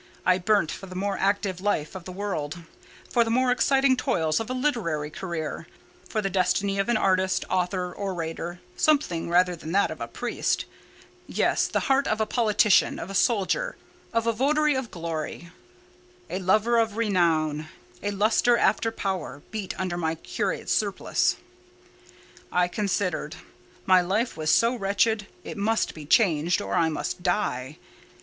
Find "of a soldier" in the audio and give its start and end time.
12.97-13.75